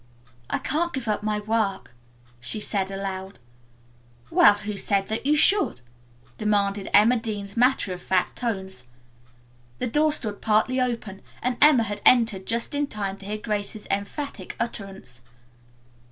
"I 0.49 0.57
can't 0.57 0.91
give 0.93 1.07
up 1.07 1.21
my 1.21 1.39
work," 1.41 1.91
she 2.39 2.59
said 2.59 2.89
aloud. 2.89 3.37
"Well, 4.31 4.55
who 4.55 4.75
said 4.75 5.21
you 5.23 5.35
should?" 5.37 5.81
demanded 6.39 6.89
Emma 6.91 7.17
Dean's 7.17 7.55
matter 7.55 7.93
of 7.93 8.01
fact 8.01 8.39
tones. 8.39 8.85
The 9.77 9.85
door 9.85 10.11
stood 10.11 10.41
partly 10.41 10.81
open 10.81 11.21
and 11.39 11.55
Emma 11.61 11.83
had 11.83 12.01
entered 12.03 12.47
just 12.47 12.73
in 12.73 12.87
time 12.87 13.17
to 13.17 13.27
hear 13.27 13.37
Grace's 13.37 13.85
emphatic 13.91 14.55
utterance. 14.59 15.21